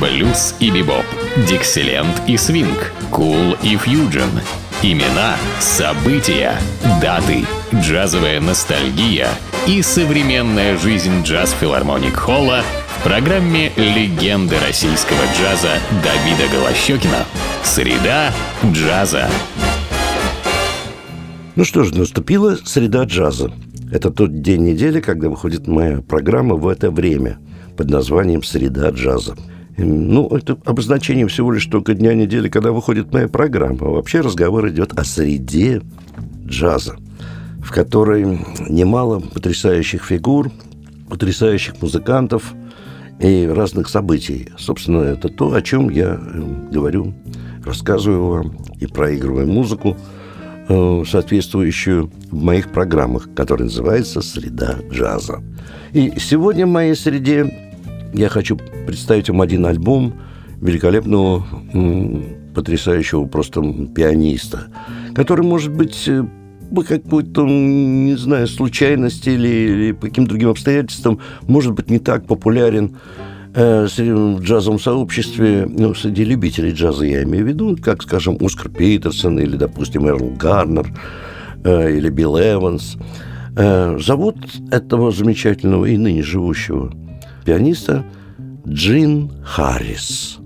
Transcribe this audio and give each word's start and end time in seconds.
Блюз 0.00 0.54
и 0.60 0.70
бибоп, 0.70 1.06
дикселент 1.48 2.20
и 2.26 2.36
свинг, 2.36 2.92
кул 3.10 3.56
и 3.62 3.76
фьюджен. 3.76 4.28
Имена, 4.82 5.36
события, 5.58 6.52
даты, 7.00 7.46
джазовая 7.72 8.40
ностальгия 8.40 9.28
и 9.66 9.80
современная 9.80 10.76
жизнь 10.76 11.22
джаз-филармоник 11.22 12.14
Холла 12.14 12.62
в 12.98 13.04
программе 13.04 13.72
«Легенды 13.76 14.56
российского 14.66 15.22
джаза» 15.38 15.78
Давида 16.04 16.52
Голощекина. 16.52 17.24
Среда 17.62 18.32
джаза. 18.66 19.30
Ну 21.54 21.64
что 21.64 21.84
ж, 21.84 21.92
наступила 21.92 22.56
среда 22.66 23.04
джаза. 23.04 23.50
Это 23.90 24.10
тот 24.10 24.42
день 24.42 24.64
недели, 24.64 25.00
когда 25.00 25.30
выходит 25.30 25.66
моя 25.66 26.02
программа 26.02 26.56
в 26.56 26.68
это 26.68 26.90
время 26.90 27.38
под 27.78 27.88
названием 27.88 28.42
«Среда 28.42 28.90
джаза». 28.90 29.36
Ну, 29.78 30.28
это 30.28 30.56
обозначение 30.64 31.26
всего 31.26 31.52
лишь 31.52 31.66
только 31.66 31.94
дня 31.94 32.14
недели, 32.14 32.48
когда 32.48 32.72
выходит 32.72 33.12
моя 33.12 33.28
программа. 33.28 33.78
А 33.80 33.90
вообще 33.90 34.20
разговор 34.20 34.68
идет 34.68 34.98
о 34.98 35.04
среде 35.04 35.82
джаза, 36.46 36.96
в 37.62 37.70
которой 37.72 38.38
немало 38.68 39.20
потрясающих 39.20 40.04
фигур, 40.04 40.50
потрясающих 41.10 41.80
музыкантов 41.82 42.54
и 43.20 43.46
разных 43.46 43.88
событий. 43.88 44.48
Собственно, 44.56 45.00
это 45.00 45.28
то, 45.28 45.52
о 45.52 45.60
чем 45.60 45.90
я 45.90 46.18
э, 46.20 46.42
говорю, 46.70 47.14
рассказываю 47.64 48.26
вам 48.26 48.56
и 48.80 48.86
проигрываю 48.86 49.46
музыку, 49.46 49.96
э, 50.68 51.04
соответствующую 51.06 52.10
в 52.30 52.42
моих 52.42 52.72
программах, 52.72 53.28
которая 53.34 53.68
называется 53.68 54.22
«Среда 54.22 54.76
джаза». 54.90 55.42
И 55.92 56.12
сегодня 56.18 56.66
в 56.66 56.70
моей 56.70 56.94
среде 56.94 57.65
я 58.16 58.28
хочу 58.28 58.58
представить 58.86 59.28
вам 59.28 59.42
один 59.42 59.66
альбом 59.66 60.14
великолепного, 60.60 61.44
потрясающего 62.54 63.26
просто 63.26 63.60
пианиста, 63.94 64.68
который, 65.14 65.44
может 65.44 65.74
быть, 65.74 66.08
э, 66.08 66.24
по 66.74 66.82
какой-то, 66.82 67.46
не 67.46 68.16
знаю, 68.16 68.46
случайности 68.46 69.28
или, 69.28 69.48
или 69.48 69.92
по 69.92 70.06
каким-то 70.06 70.30
другим 70.30 70.48
обстоятельствам, 70.48 71.20
может 71.42 71.74
быть, 71.74 71.90
не 71.90 71.98
так 71.98 72.26
популярен 72.26 72.96
э, 73.54 73.86
в 73.86 74.40
джазовом 74.40 74.80
сообществе, 74.80 75.66
ну, 75.68 75.94
среди 75.94 76.24
любителей 76.24 76.72
джаза 76.72 77.04
я 77.04 77.24
имею 77.24 77.44
в 77.44 77.48
виду, 77.48 77.76
как, 77.76 78.02
скажем, 78.02 78.38
Оскар 78.40 78.70
Питерсон 78.70 79.38
или, 79.38 79.58
допустим, 79.58 80.08
Эрл 80.08 80.30
Гарнер 80.30 80.86
э, 81.62 81.98
или 81.98 82.08
Билл 82.08 82.38
Эванс. 82.38 82.96
Э, 83.54 83.98
зовут 84.00 84.38
этого 84.72 85.12
замечательного 85.12 85.84
и 85.84 85.98
ныне 85.98 86.22
живущего 86.22 86.90
пианиста 87.46 88.04
Джин 88.66 89.30
Харрис. 89.44 90.38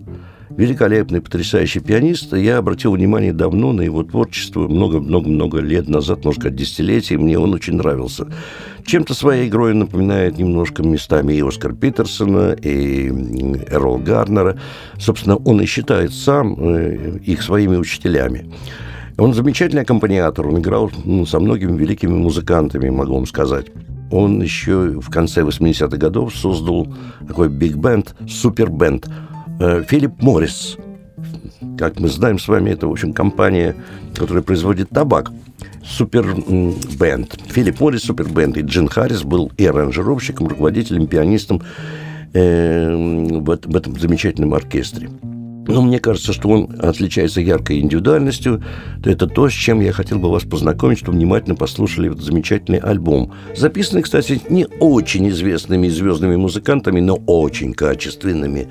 Великолепный, 0.50 1.22
потрясающий 1.22 1.80
пианист. 1.80 2.34
Я 2.34 2.58
обратил 2.58 2.92
внимание 2.92 3.32
давно 3.32 3.72
на 3.72 3.80
его 3.80 4.02
творчество, 4.02 4.68
много-много-много 4.68 5.60
лет 5.60 5.88
назад, 5.88 6.26
может, 6.26 6.42
как 6.42 6.54
десятилетий. 6.54 7.16
Мне 7.16 7.38
он 7.38 7.54
очень 7.54 7.76
нравился. 7.76 8.26
Чем-то 8.84 9.14
своей 9.14 9.48
игрой 9.48 9.72
напоминает 9.72 10.36
немножко 10.36 10.82
местами 10.82 11.32
и 11.32 11.42
Оскар 11.42 11.74
Питерсона, 11.74 12.52
и 12.52 13.08
Эрол 13.70 13.98
Гарнера. 13.98 14.58
Собственно, 14.98 15.36
он 15.36 15.62
и 15.62 15.66
считает 15.66 16.12
сам 16.12 16.56
э, 16.58 17.18
их 17.24 17.40
своими 17.40 17.76
учителями. 17.76 18.52
Он 19.16 19.32
замечательный 19.32 19.82
аккомпаниатор, 19.82 20.46
он 20.46 20.58
играл 20.58 20.90
ну, 21.04 21.24
со 21.24 21.40
многими 21.40 21.78
великими 21.78 22.12
музыкантами, 22.12 22.90
могу 22.90 23.14
вам 23.14 23.26
сказать 23.26 23.66
он 24.10 24.42
еще 24.42 25.00
в 25.00 25.08
конце 25.10 25.42
80-х 25.42 25.96
годов 25.96 26.34
создал 26.34 26.88
такой 27.26 27.48
биг-бенд, 27.48 28.14
супер-бенд. 28.28 29.08
Э, 29.60 29.84
Филипп 29.88 30.22
Моррис, 30.22 30.76
как 31.78 32.00
мы 32.00 32.08
знаем 32.08 32.38
с 32.38 32.48
вами, 32.48 32.70
это, 32.70 32.88
в 32.88 32.92
общем, 32.92 33.12
компания, 33.12 33.76
которая 34.14 34.42
производит 34.42 34.90
табак. 34.90 35.30
Супер-бенд. 35.84 37.38
Филипп 37.46 37.80
Моррис, 37.80 38.02
супер-бенд. 38.02 38.56
И 38.56 38.62
Джин 38.62 38.88
Харрис 38.88 39.22
был 39.22 39.52
и 39.56 39.66
аранжировщиком, 39.66 40.48
руководителем, 40.48 41.06
пианистом 41.06 41.62
э, 42.32 42.94
в, 42.94 43.44
в 43.44 43.76
этом 43.76 43.98
замечательном 43.98 44.54
оркестре. 44.54 45.10
Но 45.70 45.82
мне 45.82 45.98
кажется, 45.98 46.32
что 46.32 46.48
он 46.48 46.76
отличается 46.80 47.40
яркой 47.40 47.80
индивидуальностью. 47.80 48.62
То 49.02 49.10
это 49.10 49.26
то, 49.26 49.48
с 49.48 49.52
чем 49.52 49.80
я 49.80 49.92
хотел 49.92 50.18
бы 50.18 50.30
вас 50.30 50.42
познакомить, 50.42 50.98
чтобы 50.98 51.16
внимательно 51.16 51.54
послушали 51.54 52.10
этот 52.10 52.22
замечательный 52.22 52.78
альбом. 52.78 53.32
Записанный, 53.56 54.02
кстати, 54.02 54.40
не 54.48 54.66
очень 54.80 55.28
известными 55.28 55.88
звездными 55.88 56.36
музыкантами, 56.36 57.00
но 57.00 57.16
очень 57.26 57.72
качественными. 57.72 58.68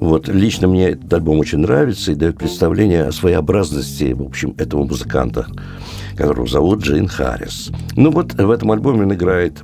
Вот, 0.00 0.28
лично 0.28 0.66
мне 0.66 0.90
этот 0.90 1.12
альбом 1.12 1.38
очень 1.38 1.58
нравится 1.58 2.12
и 2.12 2.14
дает 2.14 2.36
представление 2.36 3.04
о 3.04 3.12
своеобразности, 3.12 4.12
в 4.12 4.22
общем, 4.22 4.54
этого 4.58 4.84
музыканта, 4.84 5.46
которого 6.16 6.46
зовут 6.46 6.82
Джейн 6.82 7.06
Харрис. 7.06 7.70
Ну 7.96 8.10
вот 8.10 8.34
в 8.34 8.50
этом 8.50 8.72
альбоме 8.72 9.02
он 9.02 9.14
играет 9.14 9.62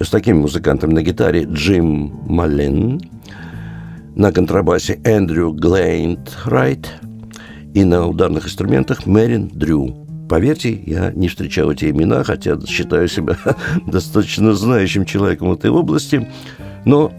с 0.00 0.10
такими 0.10 0.38
музыкантами 0.38 0.94
на 0.94 1.02
гитаре 1.02 1.44
Джим 1.44 2.12
Маллин, 2.26 3.00
на 4.16 4.32
контрабасе 4.32 4.98
Эндрю 5.04 5.52
Глейнт-Райт 5.52 6.88
и 7.74 7.84
на 7.84 8.06
ударных 8.06 8.46
инструментах 8.46 9.04
Мэрин 9.06 9.48
Дрю. 9.48 9.94
Поверьте, 10.28 10.72
я 10.86 11.12
не 11.12 11.28
встречал 11.28 11.70
эти 11.70 11.90
имена, 11.90 12.24
хотя 12.24 12.58
считаю 12.66 13.08
себя 13.08 13.36
достаточно 13.86 14.54
знающим 14.54 15.04
человеком 15.04 15.50
в 15.50 15.52
этой 15.52 15.70
области, 15.70 16.28
но 16.86 17.12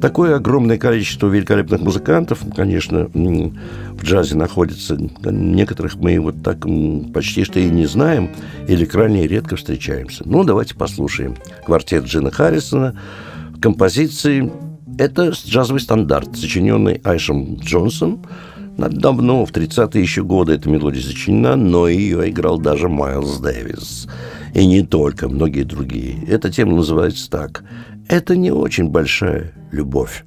такое 0.00 0.36
огромное 0.36 0.78
количество 0.78 1.26
великолепных 1.26 1.80
музыкантов, 1.80 2.40
конечно, 2.54 3.10
в 3.12 4.04
джазе 4.04 4.36
находится. 4.36 4.96
Некоторых 5.24 5.96
мы 5.96 6.20
вот 6.20 6.44
так 6.44 6.64
почти 7.12 7.42
что 7.42 7.58
и 7.58 7.68
не 7.68 7.86
знаем 7.86 8.30
или 8.68 8.84
крайне 8.84 9.26
редко 9.26 9.56
встречаемся. 9.56 10.22
Ну, 10.24 10.44
давайте 10.44 10.76
послушаем. 10.76 11.34
Квартет 11.64 12.04
Джина 12.04 12.30
Харрисона 12.30 12.96
композиции 13.60 14.52
это 14.98 15.30
джазовый 15.30 15.80
стандарт, 15.80 16.36
сочиненный 16.36 17.00
Айшем 17.04 17.56
Джонсон. 17.56 18.20
Давно, 18.76 19.46
в 19.46 19.52
30-е 19.52 20.02
еще 20.02 20.22
годы 20.22 20.52
эта 20.52 20.68
мелодия 20.68 21.02
сочинена, 21.02 21.56
но 21.56 21.88
ее 21.88 22.28
играл 22.28 22.58
даже 22.58 22.88
Майлз 22.88 23.38
Дэвис. 23.38 24.06
И 24.54 24.66
не 24.66 24.82
только, 24.82 25.28
многие 25.28 25.62
другие. 25.62 26.22
Эта 26.26 26.50
тема 26.50 26.76
называется 26.76 27.30
так. 27.30 27.64
Это 28.08 28.36
не 28.36 28.50
очень 28.50 28.88
большая 28.88 29.52
любовь. 29.72 30.24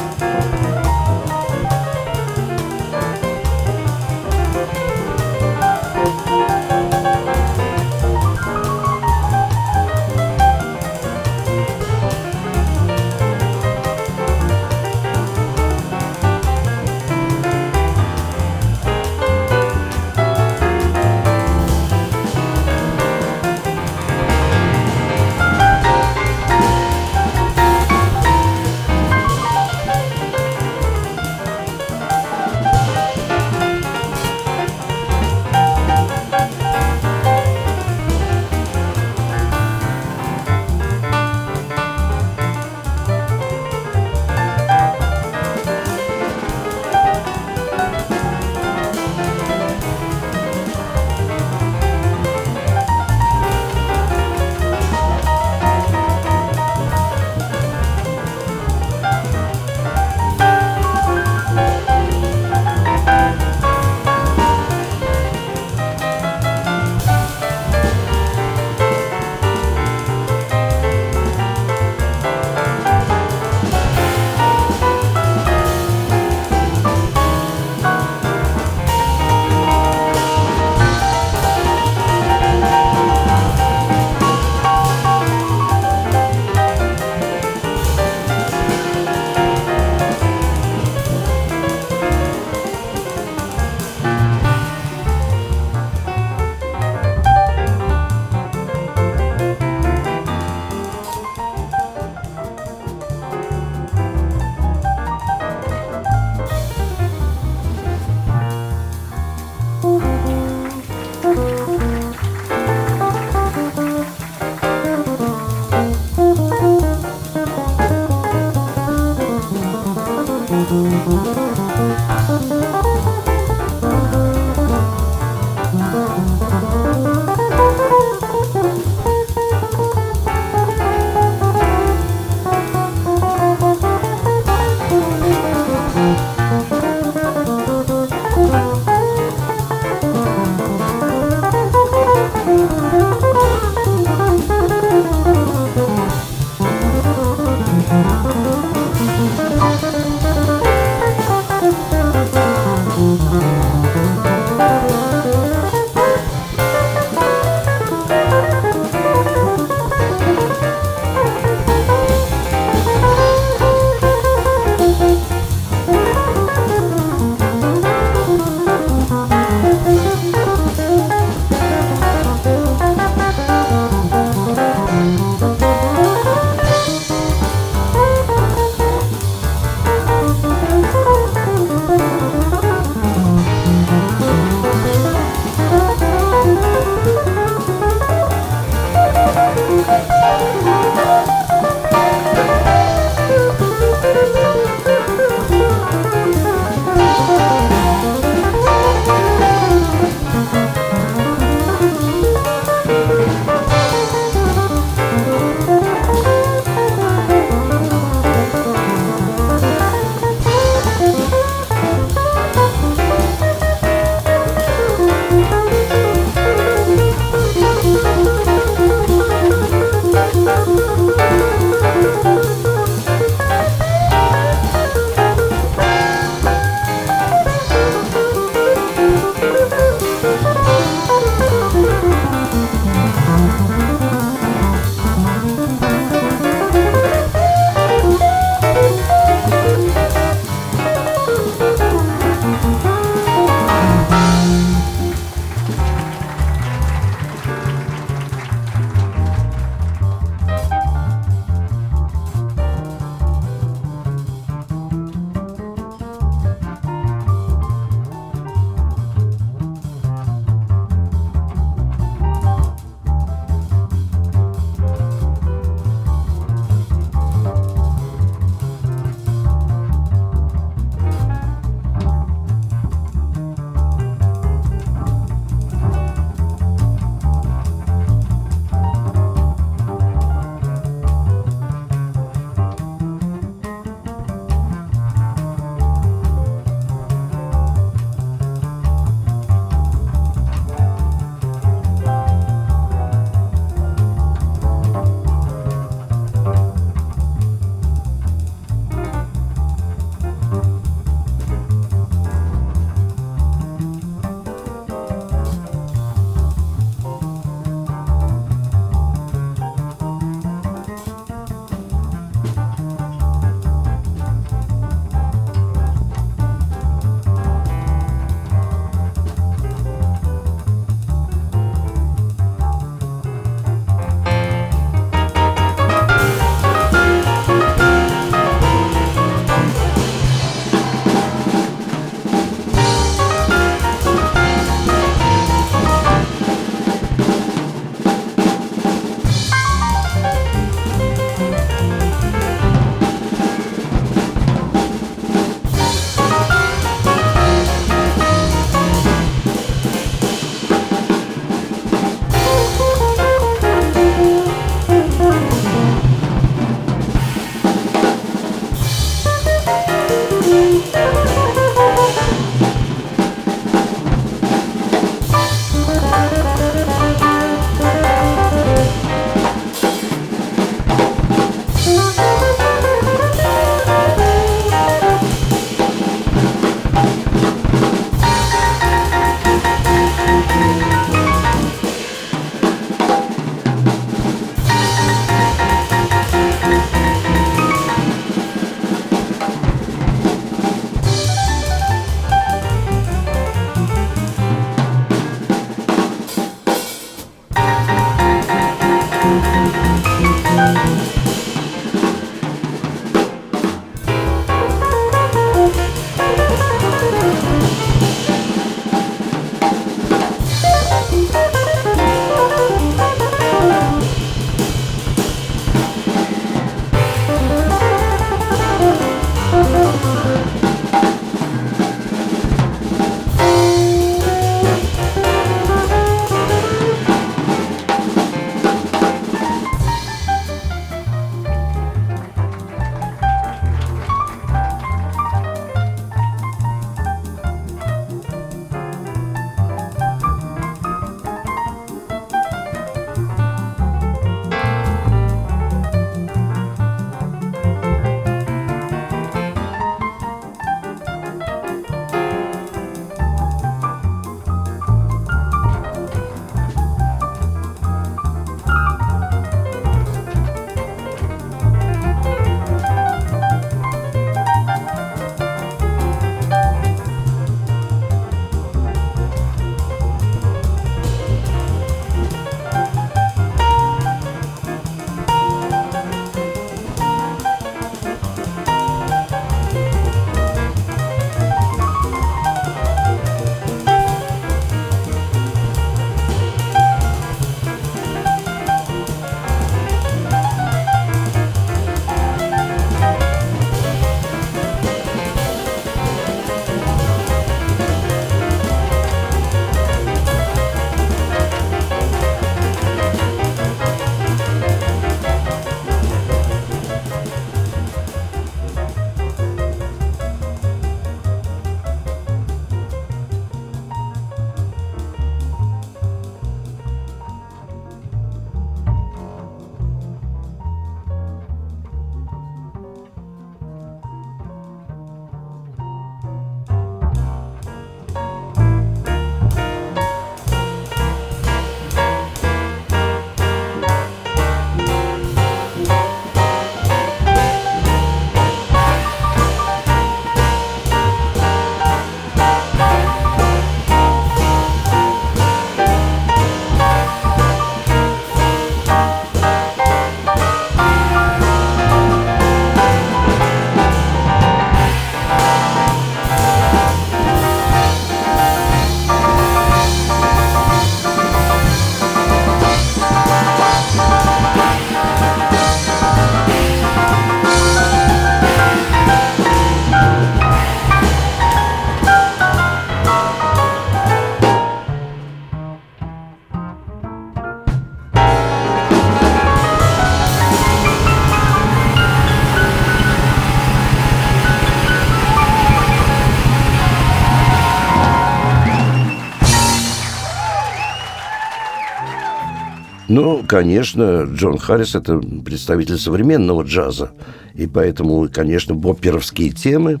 Ну, 593.14 593.44
конечно, 593.46 594.22
Джон 594.22 594.56
Харрис– 594.56 594.94
это 594.94 595.18
представитель 595.18 595.98
современного 595.98 596.62
джаза. 596.62 597.10
И 597.52 597.66
поэтому, 597.66 598.26
конечно, 598.32 598.74
бопперовские 598.74 599.50
темы, 599.50 600.00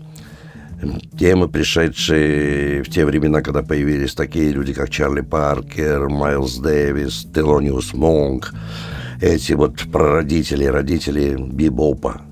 темы, 1.20 1.48
пришедшие 1.48 2.82
в 2.82 2.88
те 2.88 3.04
времена, 3.04 3.42
когда 3.42 3.62
появились 3.62 4.14
такие 4.14 4.50
люди, 4.50 4.72
как 4.72 4.88
Чарли 4.88 5.20
Паркер, 5.20 6.08
Майлз 6.08 6.56
Дэвис, 6.56 7.26
Телониус 7.34 7.92
Монк, 7.92 8.54
эти 9.20 9.52
вот 9.52 9.82
прародители, 9.92 10.64
родители 10.64 11.36
бибопа, 11.38 12.22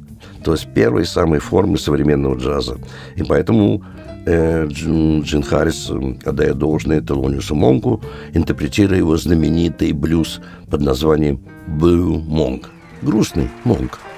то 0.44 0.52
есть 0.52 0.72
первой 0.74 1.04
самой 1.04 1.38
формы 1.38 1.78
современного 1.78 2.36
джаза. 2.36 2.78
И 3.16 3.22
поэтому 3.22 3.84
э, 4.26 4.66
Джин 4.66 5.42
Харрис, 5.42 5.90
отдая 6.24 6.54
должное 6.54 7.00
Телониусу 7.00 7.54
Монку, 7.54 8.00
интерпретируя 8.34 8.98
его 8.98 9.16
знаменитый 9.16 9.92
блюз 9.92 10.40
под 10.70 10.80
названием 10.82 11.40
«Blue 11.68 12.24
Monk»– 12.26 12.66
грустный 13.02 13.48
монк– 13.64 13.98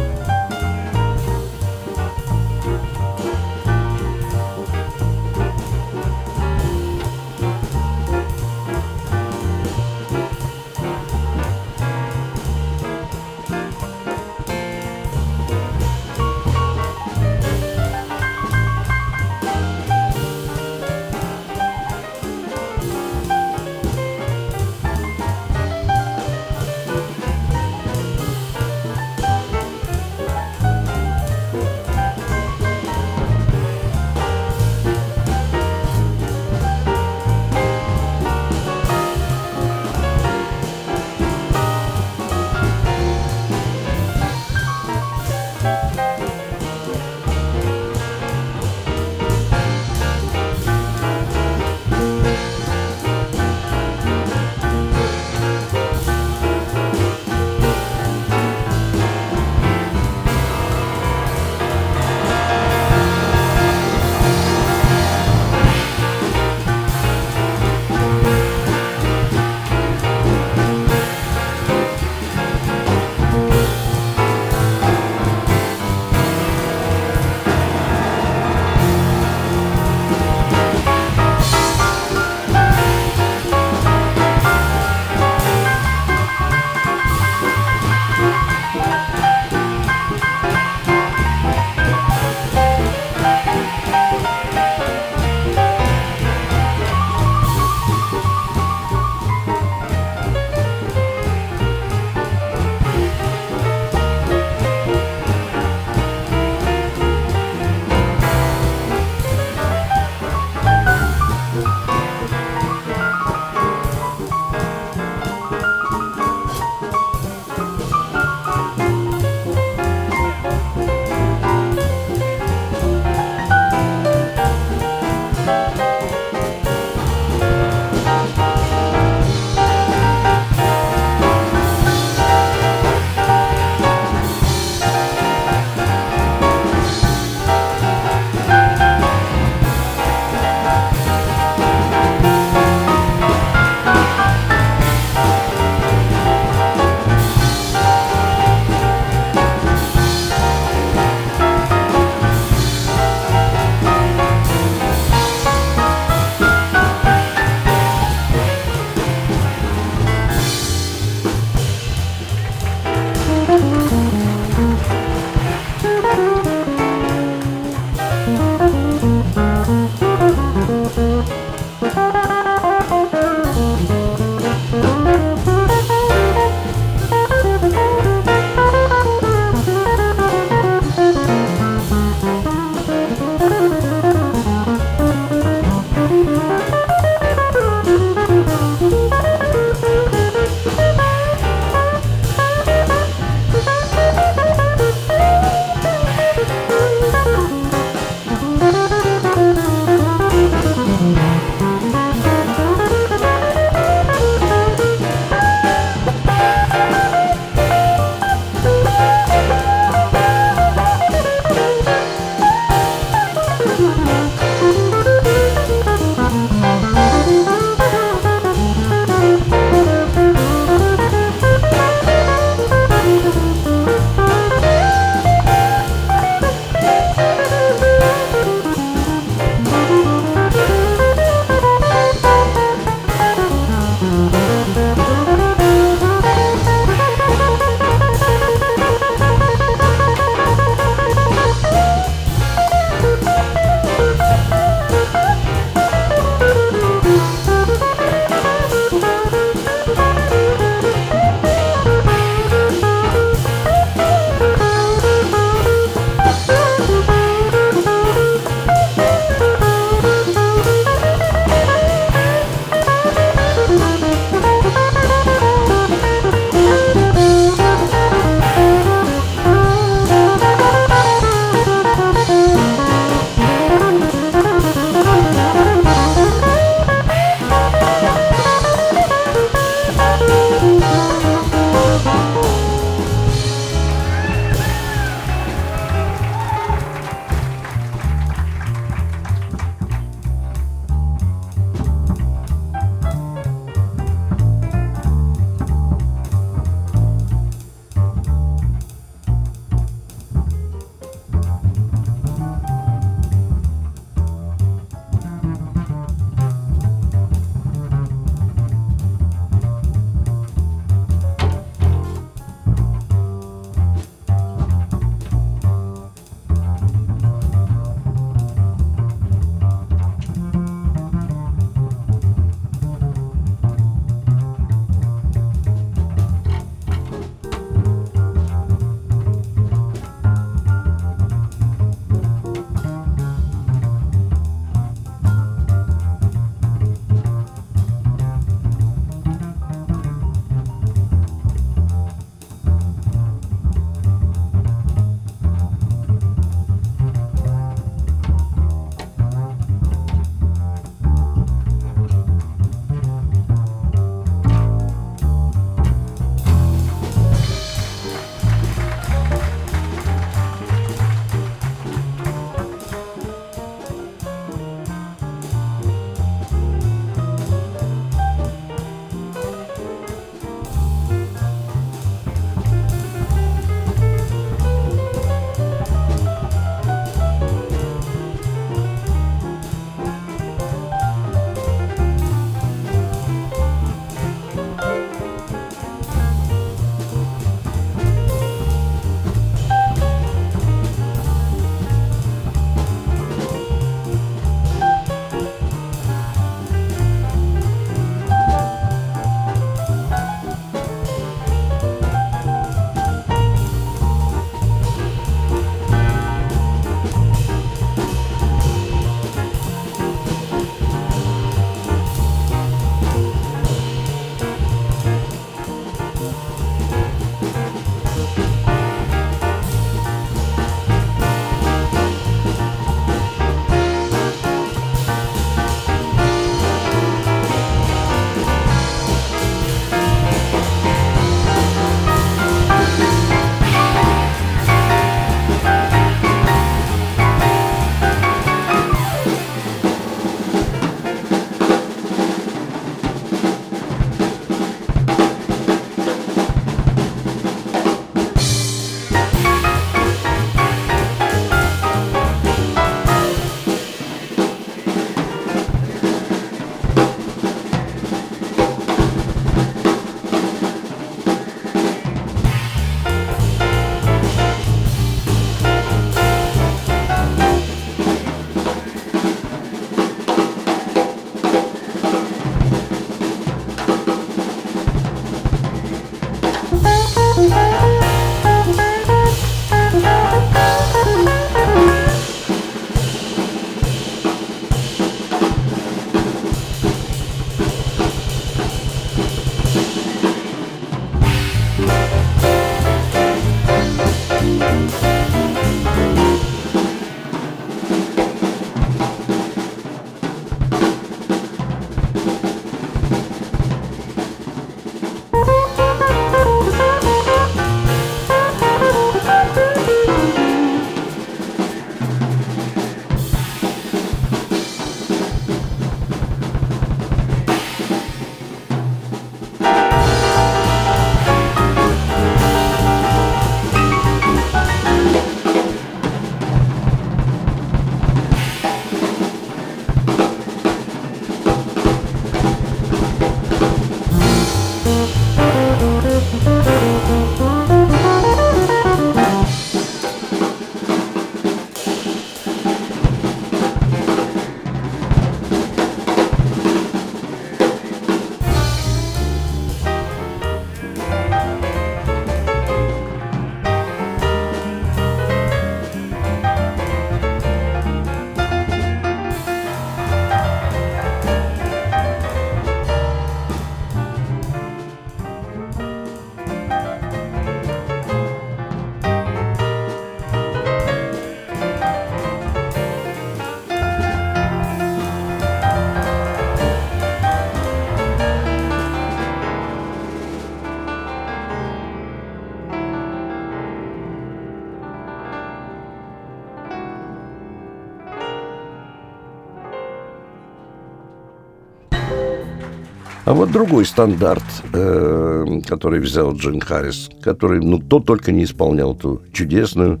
другой 593.50 593.84
стандарт, 593.84 594.44
э, 594.72 595.60
который 595.66 596.00
взял 596.00 596.34
Джин 596.34 596.60
Харрис, 596.60 597.10
который, 597.20 597.60
ну, 597.60 597.80
кто 597.80 598.00
только 598.00 598.32
не 598.32 598.44
исполнял 598.44 598.94
ту 598.94 599.22
чудесную, 599.32 600.00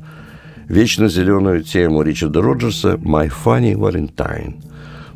вечно 0.68 1.08
зеленую 1.08 1.62
тему 1.62 2.02
Ричарда 2.02 2.40
Роджерса 2.40 2.94
«My 2.94 3.30
Funny 3.30 3.74
Valentine». 3.74 4.62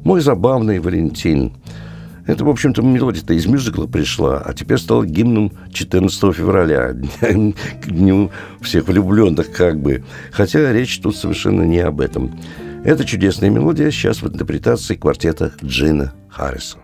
«Мой 0.02 0.20
забавный 0.20 0.80
Валентин». 0.80 1.52
Это, 2.26 2.44
в 2.44 2.48
общем-то, 2.48 2.82
мелодия-то 2.82 3.34
из 3.34 3.46
мюзикла 3.46 3.86
пришла, 3.86 4.38
а 4.38 4.54
теперь 4.54 4.78
стала 4.78 5.04
гимном 5.04 5.52
14 5.72 6.34
февраля, 6.34 6.94
к 7.20 7.86
дню 7.86 8.30
всех 8.62 8.88
влюбленных 8.88 9.52
как 9.52 9.80
бы. 9.80 10.04
Хотя 10.32 10.72
речь 10.72 10.98
тут 11.00 11.16
совершенно 11.16 11.62
не 11.62 11.80
об 11.80 12.00
этом. 12.00 12.38
Эта 12.84 13.04
чудесная 13.04 13.50
мелодия 13.50 13.90
сейчас 13.90 14.22
в 14.22 14.28
интерпретации 14.28 14.94
квартета 14.94 15.52
Джина 15.62 16.14
Харриса. 16.30 16.83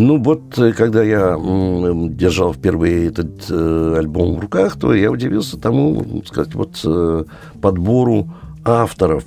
Ну 0.00 0.16
вот, 0.16 0.58
э, 0.58 0.72
когда 0.72 1.02
я 1.02 1.38
держал 1.38 2.54
впервые 2.54 3.08
этот 3.08 3.44
э, 3.50 3.96
альбом 3.98 4.36
в 4.36 4.40
руках, 4.40 4.78
то 4.78 4.94
я 4.94 5.10
удивился 5.10 5.58
тому, 5.58 6.22
сказать, 6.24 6.54
вот 6.54 6.80
э, 6.86 7.24
подбору 7.60 8.32
авторов 8.64 9.24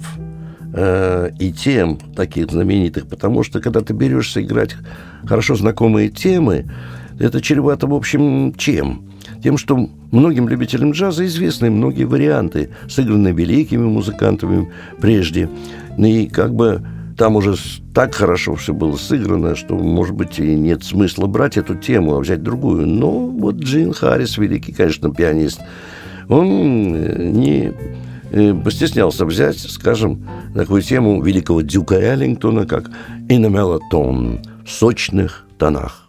э, 0.74 1.30
и 1.40 1.52
тем 1.52 2.00
таких 2.16 2.50
знаменитых, 2.50 3.06
потому 3.06 3.44
что 3.44 3.62
когда 3.62 3.82
ты 3.82 3.94
берешься 3.94 4.42
играть 4.42 4.76
хорошо 5.26 5.54
знакомые 5.54 6.10
темы, 6.10 6.66
это 7.20 7.40
чревато, 7.40 7.86
в 7.86 7.94
общем, 7.94 8.56
чем? 8.58 9.12
Тем, 9.44 9.58
что 9.58 9.88
многим 10.12 10.50
любителям 10.50 10.94
джаза 10.94 11.24
известны 11.28 11.70
многие 11.70 12.06
варианты, 12.06 12.72
сыгранные 12.90 13.34
великими 13.34 13.86
музыкантами 13.86 14.72
прежде. 15.00 15.50
И 16.00 16.26
как 16.26 16.56
бы 16.56 16.82
там 17.18 17.36
уже 17.36 17.56
так 17.94 18.16
хорошо 18.16 18.56
все 18.56 18.74
было 18.74 18.96
сыграно, 18.96 19.56
что, 19.56 19.76
может 19.76 20.16
быть, 20.16 20.40
и 20.40 20.56
нет 20.56 20.84
смысла 20.84 21.28
брать 21.28 21.58
эту 21.58 21.76
тему, 21.76 22.16
а 22.16 22.20
взять 22.20 22.44
другую. 22.44 22.88
Но 22.88 23.28
вот 23.28 23.56
Джин 23.56 23.94
Харрис, 23.94 24.38
великий, 24.38 24.74
конечно, 24.74 25.14
пианист, 25.14 25.62
он 26.30 26.96
э, 26.96 27.30
не 27.32 27.74
э, 28.32 28.54
постеснялся 28.54 29.26
взять, 29.26 29.60
скажем, 29.60 30.28
такую 30.54 30.82
тему 30.82 31.22
великого 31.22 31.62
Дюка 31.62 31.96
Эллингтона, 31.96 32.66
как 32.66 32.90
«In 33.30 33.46
a 33.46 33.50
Melatonin»– 33.50 34.40
в 34.66 34.72
сочных 34.72 35.46
тонах. 35.58 36.03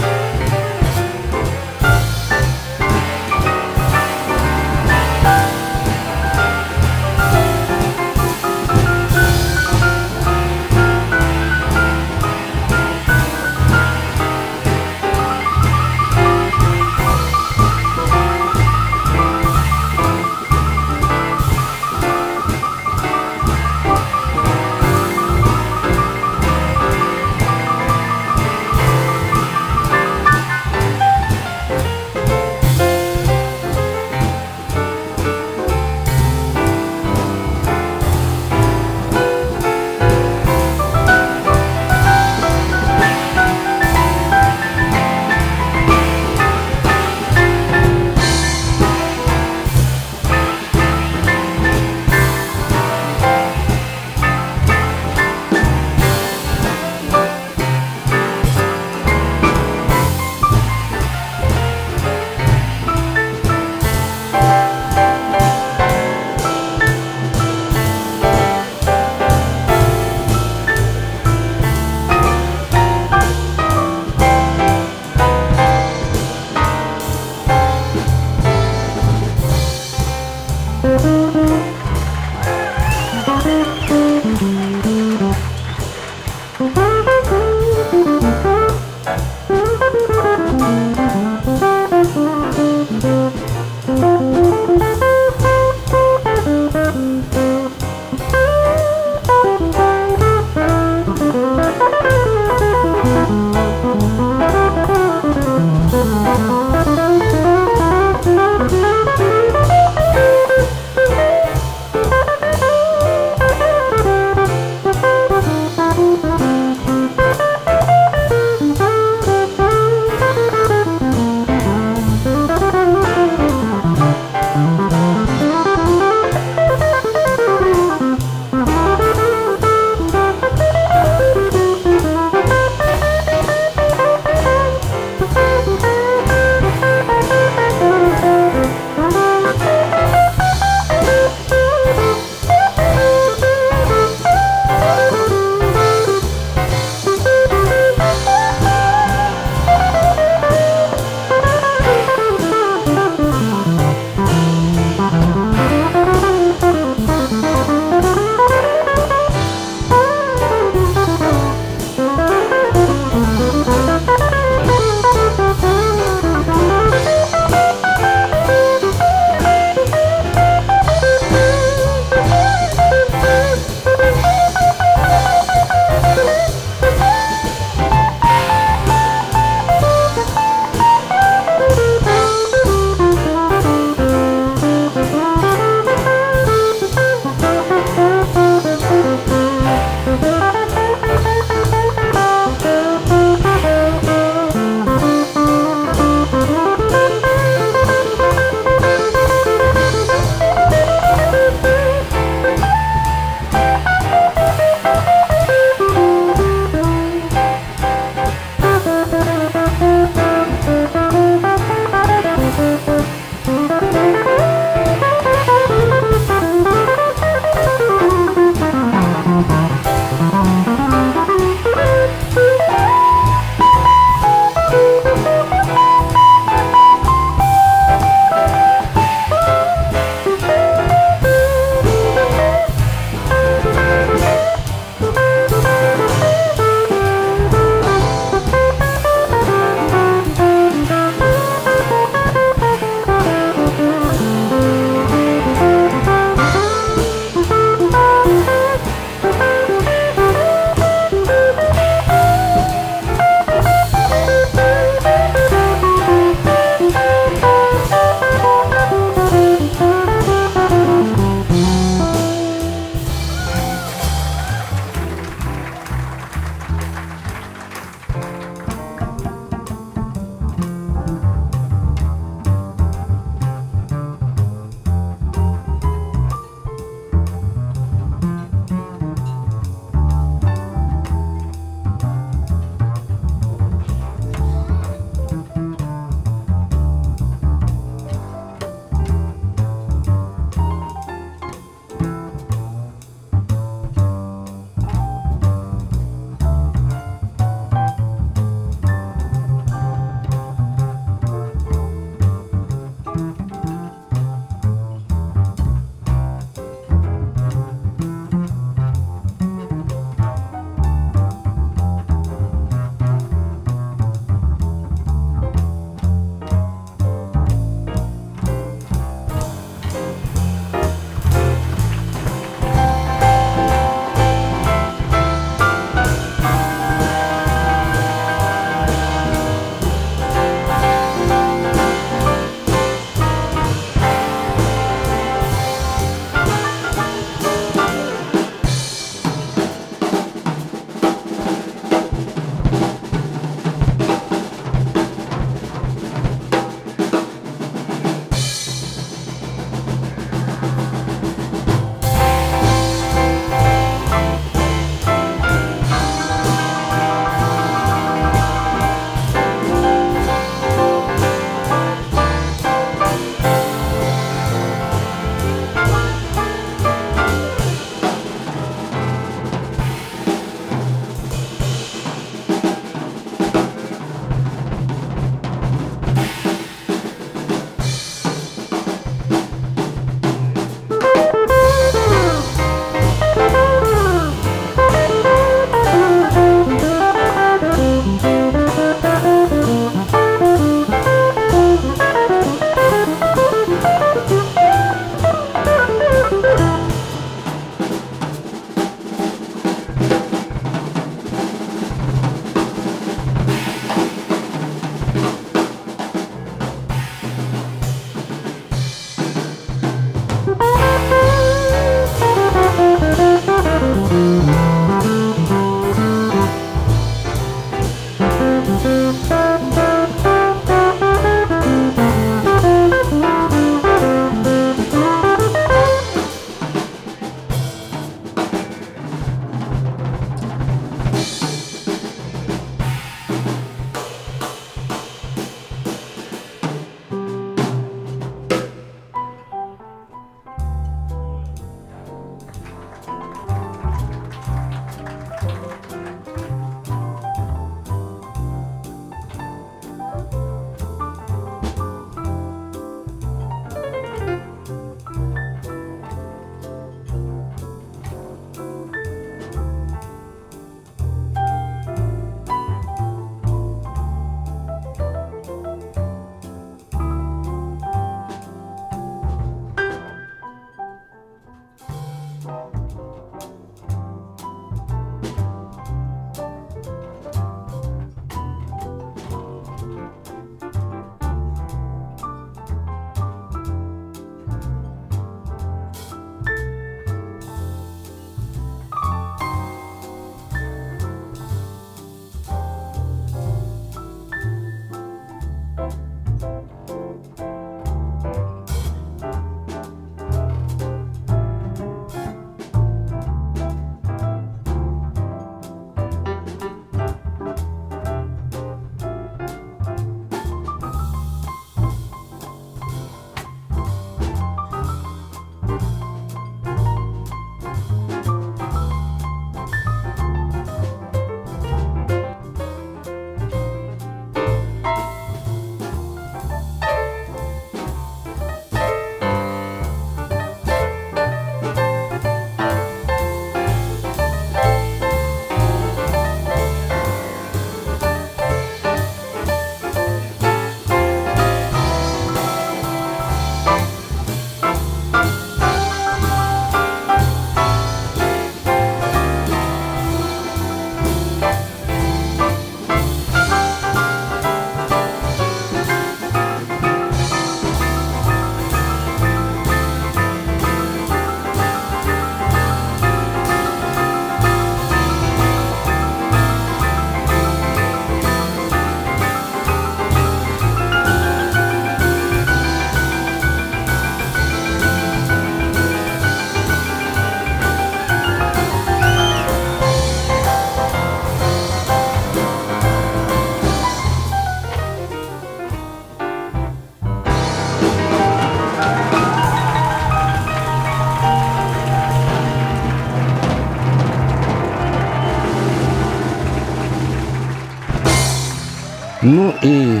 Ну 599.30 599.52
и 599.62 600.00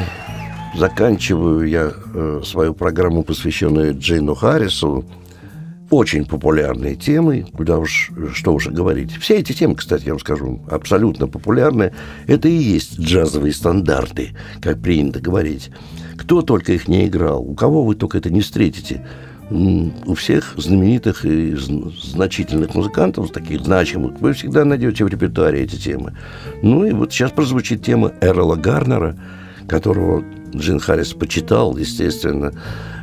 заканчиваю 0.74 1.68
я 1.68 1.92
э, 2.14 2.40
свою 2.46 2.72
программу, 2.72 3.22
посвященную 3.22 3.94
Джейну 3.94 4.34
Харрису, 4.34 5.04
очень 5.90 6.24
популярной 6.24 6.96
темой, 6.96 7.44
куда 7.54 7.76
уж, 7.76 8.10
что 8.32 8.54
уже 8.54 8.70
говорить. 8.70 9.12
Все 9.18 9.36
эти 9.36 9.52
темы, 9.52 9.74
кстати, 9.74 10.06
я 10.06 10.12
вам 10.12 10.20
скажу, 10.20 10.62
абсолютно 10.70 11.28
популярны. 11.28 11.92
Это 12.26 12.48
и 12.48 12.54
есть 12.54 12.98
джазовые 12.98 13.52
стандарты, 13.52 14.34
как 14.62 14.80
принято 14.80 15.20
говорить. 15.20 15.70
Кто 16.16 16.40
только 16.40 16.72
их 16.72 16.88
не 16.88 17.06
играл, 17.06 17.42
у 17.42 17.54
кого 17.54 17.84
вы 17.84 17.96
только 17.96 18.16
это 18.16 18.30
не 18.30 18.40
встретите. 18.40 19.06
У 19.50 20.14
всех 20.14 20.54
знаменитых 20.56 21.24
и 21.24 21.56
значительных 21.56 22.74
музыкантов, 22.74 23.30
таких 23.30 23.62
значимых, 23.62 24.20
вы 24.20 24.32
всегда 24.34 24.64
найдете 24.64 25.04
в 25.04 25.08
репертуаре 25.08 25.62
эти 25.62 25.76
темы. 25.76 26.14
Ну 26.62 26.84
и 26.84 26.92
вот 26.92 27.12
сейчас 27.12 27.30
прозвучит 27.30 27.82
тема 27.82 28.12
Эрла 28.20 28.56
Гарнера, 28.56 29.16
которого 29.66 30.22
Джин 30.54 30.80
Харрис 30.80 31.14
почитал, 31.14 31.76
естественно. 31.76 32.52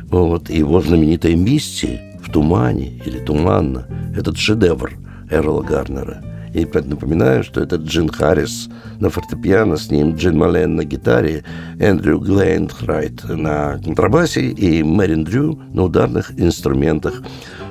Вот, 0.08 0.50
его 0.50 0.80
знаменитая 0.80 1.34
«Мисти», 1.34 2.00
в 2.26 2.32
тумане 2.32 3.00
или 3.04 3.18
туманно. 3.18 3.86
Этот 4.16 4.36
шедевр 4.36 4.92
Эрла 5.30 5.62
Гарнера. 5.62 6.22
И 6.56 6.64
напоминаю, 6.64 7.44
что 7.44 7.60
это 7.60 7.76
Джин 7.76 8.08
Харрис 8.08 8.70
на 8.98 9.10
фортепиано, 9.10 9.76
с 9.76 9.90
ним 9.90 10.14
Джин 10.14 10.38
Мален 10.38 10.76
на 10.76 10.84
гитаре, 10.84 11.44
Эндрю 11.78 12.18
Глейнтрайт 12.18 13.24
на 13.24 13.78
контрабасе 13.84 14.40
и 14.40 14.82
Мэрин 14.82 15.24
Дрю 15.24 15.60
на 15.74 15.84
ударных 15.84 16.32
инструментах. 16.40 17.22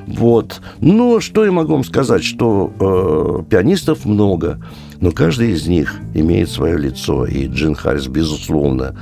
Вот. 0.05 0.61
Но 0.81 1.19
что 1.19 1.45
я 1.45 1.51
могу 1.51 1.73
вам 1.73 1.83
сказать, 1.83 2.23
что 2.23 2.71
э, 2.79 3.49
пианистов 3.49 4.05
много, 4.05 4.63
но 5.01 5.11
каждый 5.11 5.53
из 5.53 5.65
них 5.65 5.95
имеет 6.13 6.51
свое 6.51 6.77
лицо, 6.77 7.25
и 7.25 7.47
Джин 7.47 7.73
Харрис, 7.73 8.05
безусловно, 8.05 8.95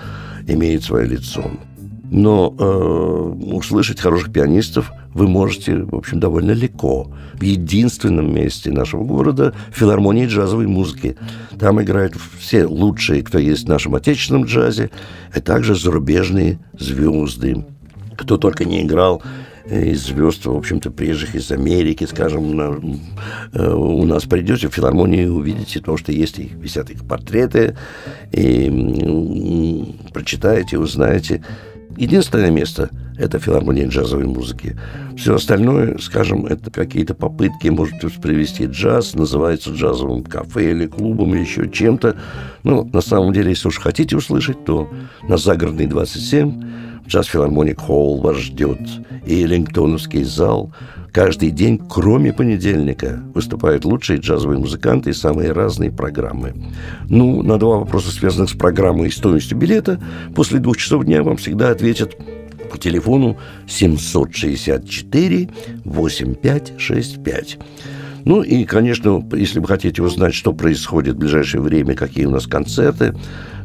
имеет 0.48 0.86
свое 0.86 1.06
лицо. 1.06 1.44
Но 2.10 2.56
э, 2.58 3.54
услышать 3.54 4.00
хороших 4.00 4.32
пианистов 4.32 4.94
вы 5.14 5.28
можете, 5.28 5.76
в 5.84 5.96
общем, 5.96 6.20
довольно 6.20 6.52
легко. 6.52 7.12
В 7.34 7.42
единственном 7.42 8.34
месте 8.34 8.72
нашего 8.72 9.04
города– 9.04 9.54
филармонии 9.72 10.28
джазовой 10.28 10.68
музыки. 10.68 11.16
Там 11.60 11.82
играют 11.82 12.16
все 12.40 12.66
лучшие, 12.66 13.24
кто 13.24 13.38
есть 13.38 13.66
в 13.66 13.70
нашем 13.70 13.96
отечественном 13.96 14.46
джазе, 14.46 14.90
а 15.34 15.40
также 15.40 15.76
зарубежные 15.76 16.60
звезды. 16.78 17.66
Кто 18.18 18.38
только 18.38 18.66
не 18.66 18.84
играл 18.84 19.22
из 19.66 20.08
звезд, 20.08 20.46
в 20.46 20.56
общем-то, 20.56 20.92
прежних 20.92 21.36
из 21.36 21.50
Америки, 21.52 22.06
скажем, 22.06 22.56
на, 22.56 22.80
э, 23.54 23.74
у 23.74 24.04
нас 24.06 24.26
придете 24.26 24.68
в 24.68 24.74
филармонию 24.74 25.34
увидите 25.34 25.80
то, 25.80 25.96
что 25.96 26.12
есть, 26.12 26.38
их, 26.38 26.52
висят 26.54 26.90
их 26.90 27.06
портреты, 27.06 27.76
и 28.32 28.70
э, 28.70 30.12
прочитаете, 30.12 30.78
узнаете, 30.78 31.44
Единственное 31.98 32.50
место– 32.50 32.90
это 33.18 33.40
филармония 33.40 33.88
джазовой 33.88 34.26
музыки. 34.26 34.78
Все 35.18 35.36
остальное, 35.36 35.98
скажем, 36.00 36.46
это 36.46 36.72
какие-то 36.72 37.14
попытки, 37.14 37.68
может 37.68 38.00
привести 38.22 38.66
джаз, 38.66 39.14
называется 39.16 39.72
джазовым 39.72 40.24
кафе 40.24 40.72
или 40.72 40.88
клубом, 40.88 41.34
или 41.34 41.42
еще 41.42 41.70
чем-то. 41.70 42.16
Ну, 42.64 42.90
на 42.92 43.02
самом 43.02 43.34
деле, 43.34 43.50
если 43.50 43.68
уж 43.68 43.80
хотите 43.80 44.16
услышать, 44.16 44.66
то 44.66 44.90
на 45.28 45.38
Загородной 45.38 45.88
27 45.88 47.08
джаз 47.08 47.28
филармоник 47.28 47.80
Холл 47.80 48.22
вас 48.22 48.38
ждет. 48.38 48.80
И 49.26 49.44
Эллингтоновский 49.44 50.24
зал– 50.24 50.74
Каждый 51.14 51.52
день, 51.52 51.80
кроме 51.88 52.34
понедельника, 52.34 53.22
выступают 53.36 53.86
лучшие 53.86 54.18
джазовые 54.20 54.58
музыканты 54.58 55.12
и 55.12 55.14
самые 55.14 55.52
разные 55.52 55.92
программы. 55.92 56.56
Ну, 57.08 57.44
на 57.44 57.60
два 57.60 57.78
вопроса, 57.78 58.10
связанных 58.10 58.50
с 58.50 58.58
программой 58.58 59.10
и 59.10 59.12
стоимостью 59.12 59.60
билета, 59.60 60.02
после 60.34 60.58
двух 60.58 60.78
часов 60.78 61.06
дня 61.06 61.22
вам 61.22 61.38
всегда 61.38 61.70
ответят 61.70 62.18
по 62.74 62.80
телефону 62.80 63.38
764 63.68 65.50
8565. 65.86 67.58
Ну 68.26 68.42
и, 68.42 68.64
конечно, 68.66 69.24
если 69.34 69.60
вы 69.60 69.68
хотите 69.68 70.02
узнать, 70.02 70.34
что 70.34 70.54
происходит 70.54 71.16
в 71.16 71.20
ближайшее 71.20 71.62
время, 71.62 71.94
какие 71.94 72.26
у 72.26 72.32
нас 72.32 72.48
концерты, 72.48 73.14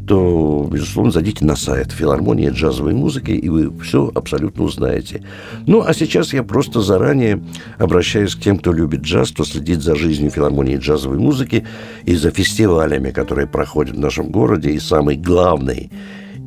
то, 0.07 0.69
безусловно, 0.71 1.13
зайдите 1.13 1.45
на 1.45 1.57
сайт 1.57 1.93
филармонии 1.93 2.51
джазовой 2.51 2.95
музыки, 2.95 3.31
и 3.31 3.49
вы 3.49 3.71
все 3.81 4.11
абсолютно 4.15 4.65
узнаете. 4.65 5.23
Ну, 5.67 5.83
а 5.87 5.95
сейчас 5.95 6.33
я 6.33 6.43
просто 6.43 6.81
заранее 6.81 7.43
обращаюсь 7.79 8.35
к 8.35 8.41
тем, 8.41 8.59
кто 8.59 8.73
любит 8.73 9.03
джаз, 9.03 9.31
кто 9.31 9.45
следит 9.45 9.83
за 9.83 9.97
жизнью 9.97 10.31
филармонии 10.31 10.77
джазовой 10.77 11.19
музыки 11.19 11.65
и 12.05 12.15
за 12.15 12.31
фестивалями, 12.31 13.11
которые 13.11 13.47
проходят 13.47 13.97
в 13.97 14.01
нашем 14.01 14.31
городе. 14.31 14.71
И 14.71 14.79
самый 14.79 15.17
главный 15.17 15.91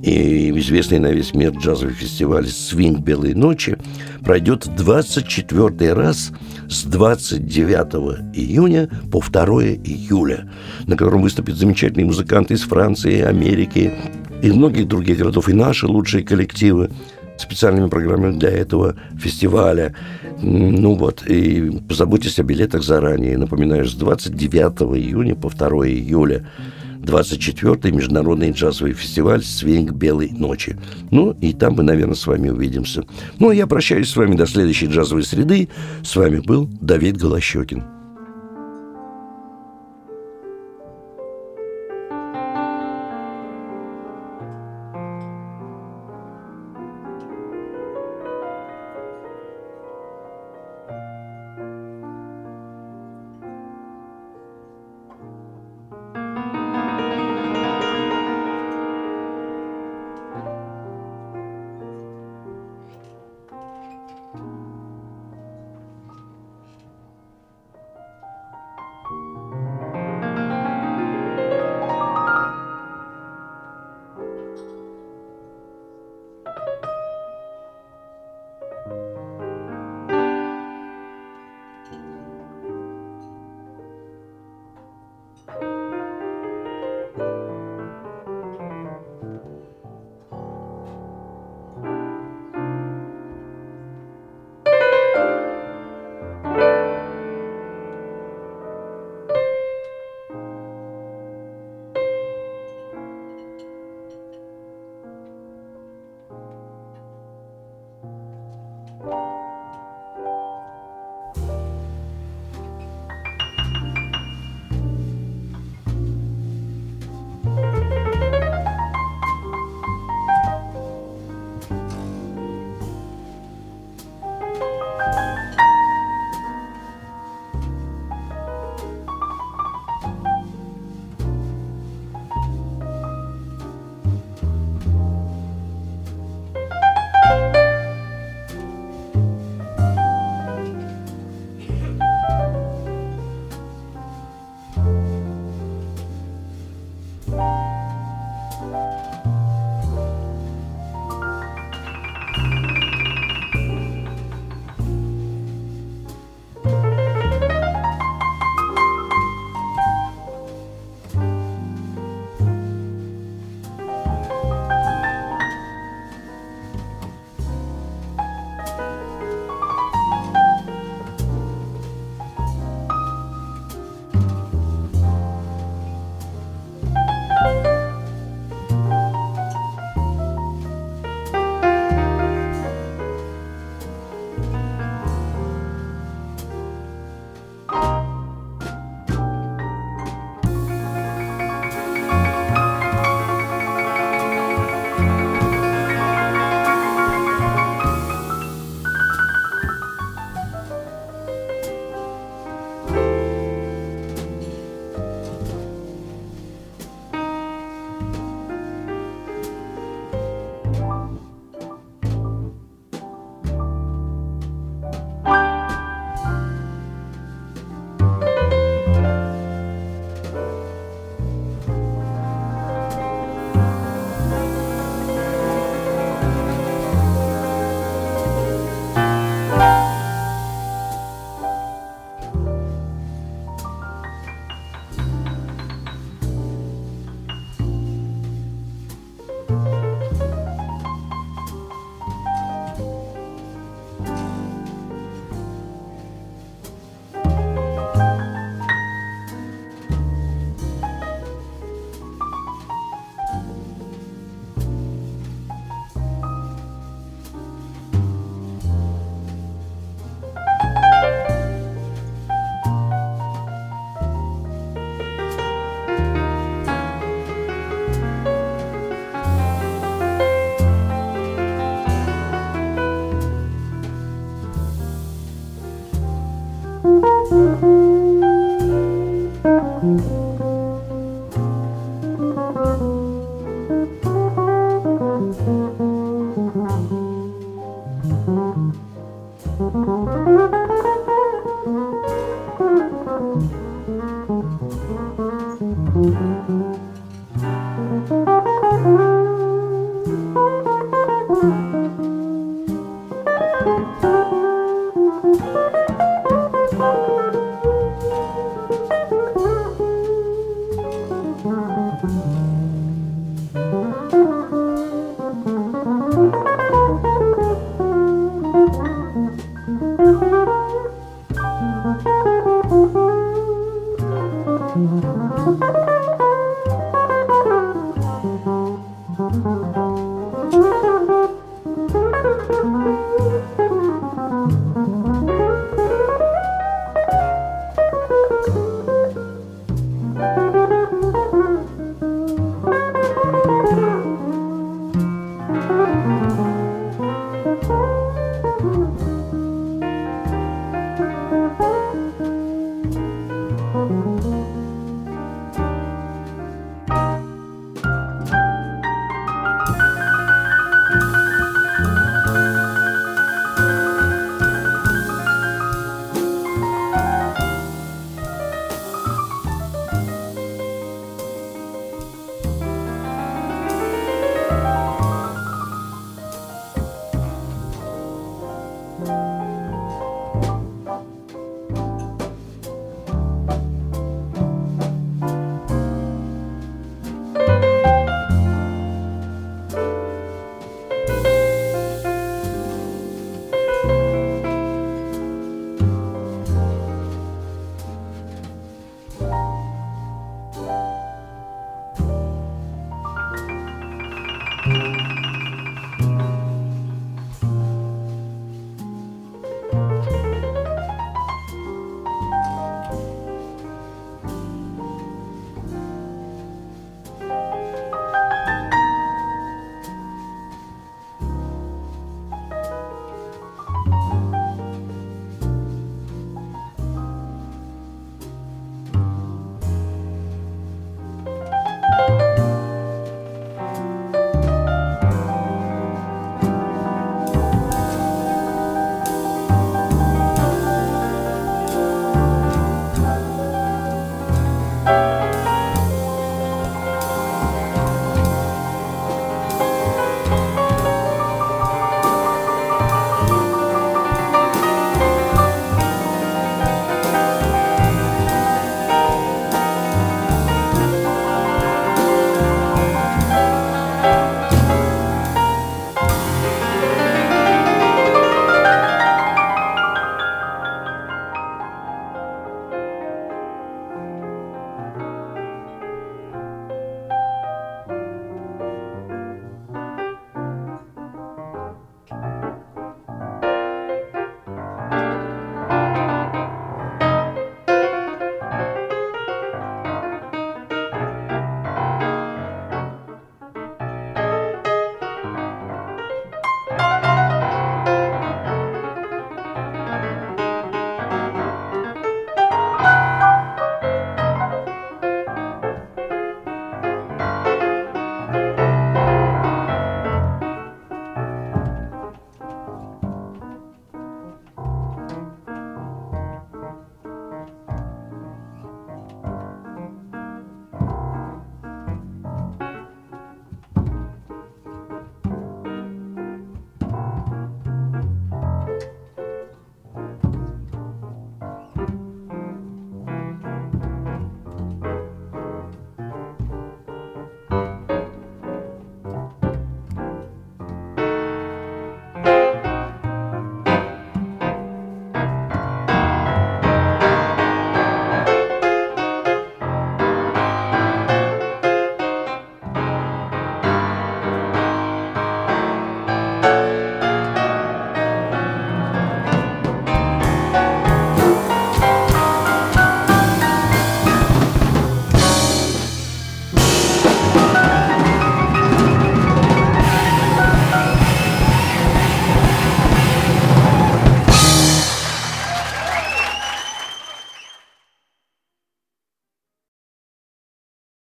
и 0.02 0.52
известный 0.60 0.99
на 0.99 1.12
весь 1.12 1.34
мир 1.34 1.52
джазовый 1.52 1.93
фестиваль 1.93 2.47
«Свинг 2.47 2.99
Белой 2.99 3.34
ночи» 3.34 3.78
пройдет 4.24 4.68
24 4.76 5.93
раз 5.93 6.32
с 6.70 6.84
29 6.84 8.36
июня 8.36 8.89
по 9.12 9.22
2 9.22 9.43
июля, 9.84 10.49
на 10.88 10.97
котором 10.97 11.22
выступят 11.22 11.56
замечательные 11.56 12.06
музыканты 12.06 12.56
из 12.56 12.62
Франции, 12.62 13.22
Америки 13.22 13.93
и 14.41 14.52
многих 14.52 14.88
других 14.88 15.20
городов, 15.20 15.49
и 15.49 15.54
наши 15.54 15.86
лучшие 15.86 16.24
коллективы 16.24 16.89
специальными 17.38 17.89
программами 17.89 18.38
для 18.38 18.49
этого 18.49 18.95
фестиваля. 19.20 19.93
Ну 20.41 20.95
вот, 20.95 21.24
и 21.28 21.80
позаботьтесь 21.88 22.39
о 22.39 22.43
билетах 22.43 22.84
заранее. 22.84 23.38
Напоминаю, 23.38 23.86
с 23.86 23.93
29 23.93 24.97
июня 24.97 25.36
по 25.36 25.49
2 25.49 25.88
июля 25.88 26.47
24-й 27.02 27.91
международный 27.91 28.52
джазовый 28.52 28.93
фестиваль 28.93 29.43
«Свинг 29.43 29.91
Белой 29.91 30.32
ночи». 30.32 30.78
Ну, 31.12 31.36
и 31.41 31.54
там 31.54 31.74
мы, 31.74 31.84
наверное, 31.84 32.16
с 32.16 32.28
вами 32.28 32.49
увидимся. 32.49 33.04
Ну, 33.39 33.49
а 33.49 33.56
я 33.56 33.68
прощаюсь 33.68 34.10
с 34.10 34.16
вами 34.16 34.36
до 34.36 34.45
следующей 34.45 34.88
джазовой 34.88 35.24
среды. 35.24 35.70
С 36.04 36.16
вами 36.16 36.39
был 36.39 36.70
Давид 36.82 37.18
Голощекин. 37.18 38.01